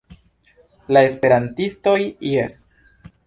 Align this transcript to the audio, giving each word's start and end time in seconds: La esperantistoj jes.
La 0.97 1.03
esperantistoj 1.09 1.95
jes. 2.35 2.57